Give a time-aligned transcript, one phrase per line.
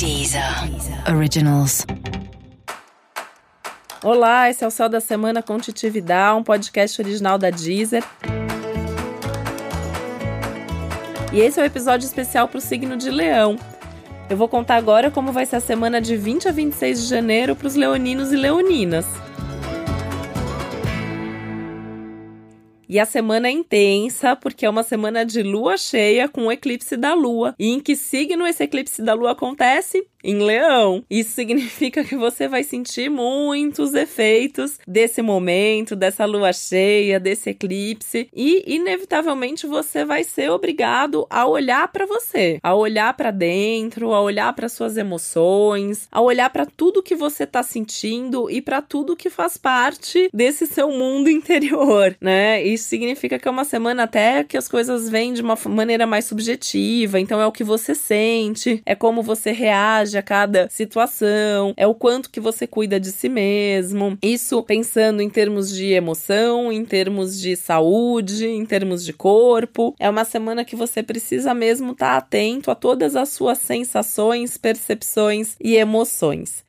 [0.00, 0.42] Deezer
[1.14, 1.84] Originals.
[4.02, 8.02] Olá, esse é o Céu da Semana com Titividade, um podcast original da Deezer.
[11.30, 13.58] E esse é o um episódio especial para o signo de Leão.
[14.30, 17.54] Eu vou contar agora como vai ser a semana de 20 a 26 de janeiro
[17.54, 19.04] para os leoninos e leoninas.
[22.90, 26.96] E a semana é intensa porque é uma semana de lua cheia com o eclipse
[26.96, 27.54] da lua.
[27.56, 30.04] E em que signo esse eclipse da lua acontece?
[30.22, 31.04] em leão.
[31.10, 38.28] Isso significa que você vai sentir muitos efeitos desse momento, dessa lua cheia, desse eclipse
[38.34, 44.20] e inevitavelmente você vai ser obrigado a olhar para você, a olhar para dentro, a
[44.20, 49.16] olhar para suas emoções, a olhar para tudo que você tá sentindo e para tudo
[49.16, 52.64] que faz parte desse seu mundo interior, né?
[52.80, 56.24] Isso significa que é uma semana até que as coisas vêm de uma maneira mais
[56.24, 61.86] subjetiva, então é o que você sente, é como você reage a cada situação, é
[61.86, 64.16] o quanto que você cuida de si mesmo.
[64.22, 69.94] Isso pensando em termos de emoção, em termos de saúde, em termos de corpo.
[69.98, 74.56] É uma semana que você precisa mesmo estar tá atento a todas as suas sensações,
[74.56, 76.64] percepções e emoções.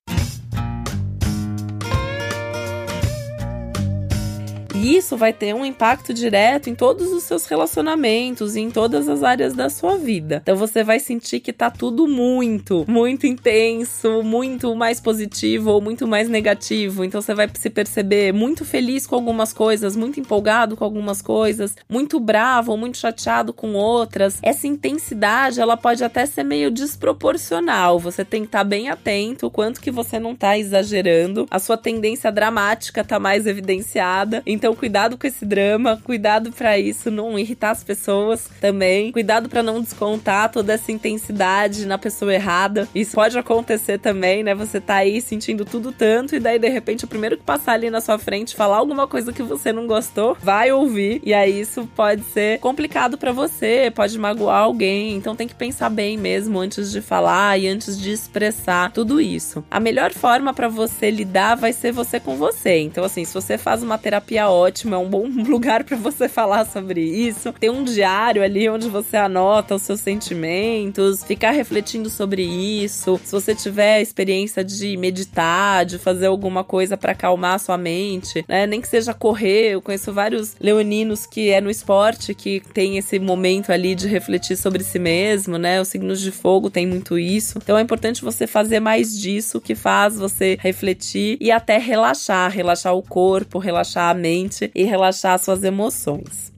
[4.82, 9.08] E isso vai ter um impacto direto em todos os seus relacionamentos e em todas
[9.08, 10.40] as áreas da sua vida.
[10.42, 16.08] Então você vai sentir que tá tudo muito, muito intenso, muito mais positivo ou muito
[16.08, 17.04] mais negativo.
[17.04, 21.76] Então você vai se perceber muito feliz com algumas coisas, muito empolgado com algumas coisas,
[21.88, 24.40] muito bravo ou muito chateado com outras.
[24.42, 28.00] Essa intensidade, ela pode até ser meio desproporcional.
[28.00, 31.46] Você tem que estar tá bem atento o quanto que você não tá exagerando.
[31.52, 34.42] A sua tendência dramática tá mais evidenciada.
[34.44, 39.50] Então então, cuidado com esse drama, cuidado para isso não irritar as pessoas também, cuidado
[39.50, 42.88] para não descontar toda essa intensidade na pessoa errada.
[42.96, 44.56] Isso pode acontecer também, né?
[44.56, 47.90] Você tá aí sentindo tudo tanto e daí de repente o primeiro que passar ali
[47.90, 51.88] na sua frente falar alguma coisa que você não gostou, vai ouvir e aí isso
[51.96, 55.16] pode ser complicado para você, pode magoar alguém.
[55.16, 59.64] Então tem que pensar bem mesmo antes de falar e antes de expressar tudo isso.
[59.70, 62.80] A melhor forma para você lidar vai ser você com você.
[62.80, 66.66] Então assim, se você faz uma terapia ótimo, é um bom lugar para você falar
[66.66, 67.54] sobre isso.
[67.54, 73.20] Tem um diário ali onde você anota os seus sentimentos, ficar refletindo sobre isso.
[73.24, 78.66] Se você tiver experiência de meditar, de fazer alguma coisa para acalmar sua mente, né?
[78.66, 79.72] Nem que seja correr.
[79.72, 84.58] Eu conheço vários leoninos que é no esporte que tem esse momento ali de refletir
[84.58, 85.82] sobre si mesmo, né?
[85.82, 87.58] Os signos de fogo tem muito isso.
[87.58, 92.94] Então é importante você fazer mais disso que faz você refletir e até relaxar, relaxar
[92.96, 96.52] o corpo, relaxar a mente mente e relaxar suas emoções.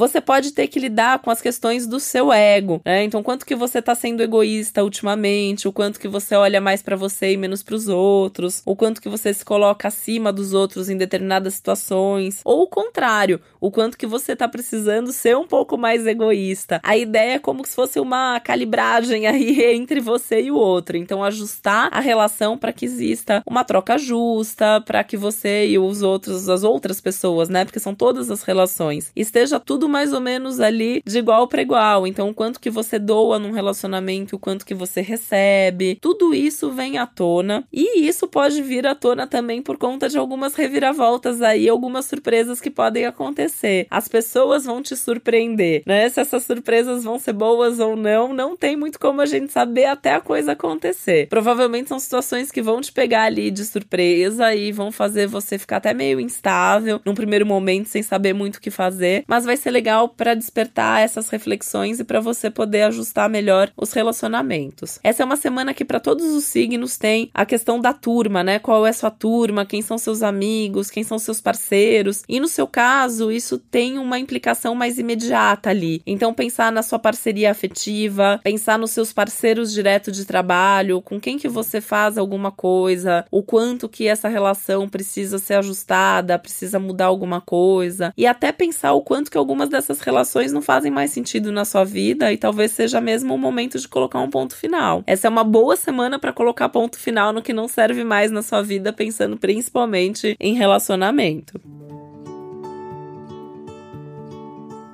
[0.00, 3.04] Você pode ter que lidar com as questões do seu ego, né?
[3.04, 6.96] Então, quanto que você tá sendo egoísta ultimamente, o quanto que você olha mais para
[6.96, 10.88] você e menos para os outros, o quanto que você se coloca acima dos outros
[10.88, 15.76] em determinadas situações, ou o contrário, o quanto que você tá precisando ser um pouco
[15.76, 16.80] mais egoísta.
[16.82, 20.96] A ideia é como se fosse uma calibragem aí entre você e o outro.
[20.96, 26.00] Então, ajustar a relação para que exista uma troca justa, para que você e os
[26.00, 27.66] outros, as outras pessoas, né?
[27.66, 32.06] Porque são todas as relações, esteja tudo mais ou menos ali de igual para igual.
[32.06, 36.70] Então, o quanto que você doa num relacionamento, o quanto que você recebe, tudo isso
[36.70, 37.64] vem à tona.
[37.72, 42.60] E isso pode vir à tona também por conta de algumas reviravoltas aí, algumas surpresas
[42.60, 43.86] que podem acontecer.
[43.90, 46.08] As pessoas vão te surpreender, né?
[46.08, 49.86] Se essas surpresas vão ser boas ou não, não tem muito como a gente saber
[49.86, 51.28] até a coisa acontecer.
[51.28, 55.78] Provavelmente são situações que vão te pegar ali de surpresa e vão fazer você ficar
[55.78, 59.70] até meio instável num primeiro momento sem saber muito o que fazer, mas vai ser
[59.70, 64.98] legal para despertar essas reflexões e para você poder ajustar melhor os relacionamentos.
[65.02, 68.58] Essa é uma semana que para todos os signos tem a questão da turma, né?
[68.58, 72.22] Qual é sua turma, quem são seus amigos, quem são seus parceiros.
[72.28, 76.02] E no seu caso, isso tem uma implicação mais imediata ali.
[76.06, 81.38] Então pensar na sua parceria afetiva, pensar nos seus parceiros direto de trabalho, com quem
[81.38, 87.06] que você faz alguma coisa, o quanto que essa relação precisa ser ajustada, precisa mudar
[87.06, 91.52] alguma coisa e até pensar o quanto que algumas dessas relações não fazem mais sentido
[91.52, 95.02] na sua vida e talvez seja mesmo o momento de colocar um ponto final.
[95.06, 98.42] Essa é uma boa semana para colocar ponto final no que não serve mais na
[98.42, 101.60] sua vida, pensando principalmente em relacionamento.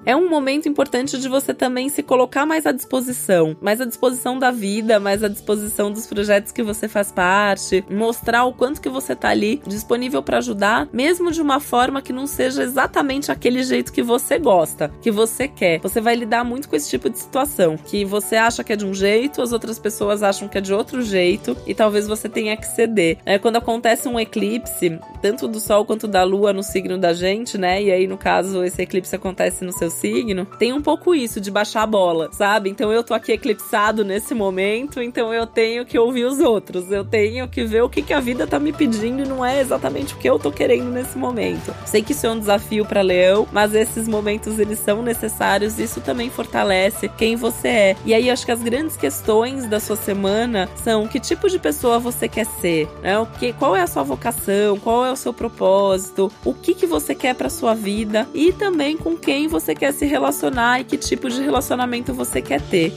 [0.06, 4.38] É um momento importante de você também se colocar mais à disposição, mais à disposição
[4.38, 8.88] da vida, mais à disposição dos projetos que você faz parte, mostrar o quanto que
[8.88, 13.64] você tá ali disponível para ajudar, mesmo de uma forma que não seja exatamente aquele
[13.64, 15.80] jeito que você gosta, que você quer.
[15.80, 18.86] Você vai lidar muito com esse tipo de situação, que você acha que é de
[18.86, 22.56] um jeito, as outras pessoas acham que é de outro jeito e talvez você tenha
[22.56, 23.18] que ceder.
[23.26, 27.58] É, quando acontece um eclipse, tanto do sol quanto da lua no signo da gente,
[27.58, 27.82] né?
[27.82, 31.50] E aí no caso esse eclipse acontece no seu signo, tem um pouco isso de
[31.50, 32.70] baixar a bola, sabe?
[32.70, 37.04] Então eu tô aqui eclipsado nesse momento, então eu tenho que ouvir os outros, eu
[37.04, 40.14] tenho que ver o que, que a vida tá me pedindo e não é exatamente
[40.14, 41.74] o que eu tô querendo nesse momento.
[41.84, 46.00] Sei que isso é um desafio para Leão, mas esses momentos eles são necessários, isso
[46.00, 47.96] também fortalece quem você é.
[48.04, 51.98] E aí acho que as grandes questões da sua semana são que tipo de pessoa
[51.98, 53.18] você quer ser, né?
[53.18, 56.86] O que, qual é a sua vocação, qual é o seu propósito, o que que
[56.86, 60.96] você quer para sua vida e também com quem você quer se relacionar e que
[60.96, 62.92] tipo de relacionamento você quer ter.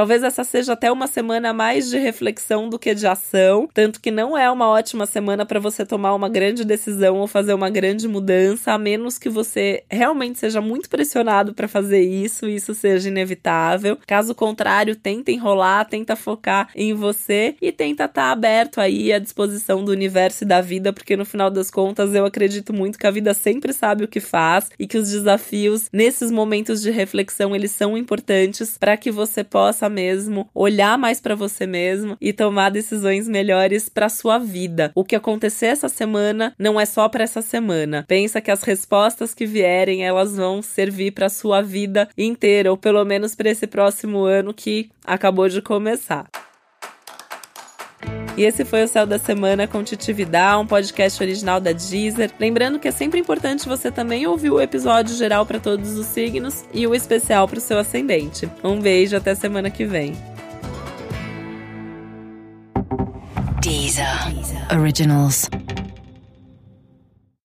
[0.00, 4.10] Talvez essa seja até uma semana mais de reflexão do que de ação, tanto que
[4.10, 8.08] não é uma ótima semana para você tomar uma grande decisão ou fazer uma grande
[8.08, 13.10] mudança, a menos que você realmente seja muito pressionado para fazer isso e isso seja
[13.10, 13.98] inevitável.
[14.06, 19.18] Caso contrário, tenta enrolar, tenta focar em você e tenta estar tá aberto aí à
[19.18, 23.06] disposição do universo e da vida, porque no final das contas eu acredito muito que
[23.06, 27.54] a vida sempre sabe o que faz e que os desafios nesses momentos de reflexão
[27.54, 32.32] eles são importantes para que você possa possa mesmo olhar mais para você mesmo e
[32.32, 34.90] tomar decisões melhores para sua vida.
[34.94, 38.04] O que acontecer essa semana não é só para essa semana.
[38.08, 43.04] Pensa que as respostas que vierem, elas vão servir para sua vida inteira ou pelo
[43.04, 46.30] menos para esse próximo ano que acabou de começar.
[48.36, 52.30] E esse foi o Céu da Semana com Titividade, um podcast original da Deezer.
[52.38, 56.64] Lembrando que é sempre importante você também ouvir o episódio geral para todos os signos
[56.72, 58.48] e o especial para o seu ascendente.
[58.64, 60.16] Um beijo, até semana que vem.
[63.60, 64.32] Deezer.
[64.32, 64.78] Deezer.
[64.78, 65.50] Originals.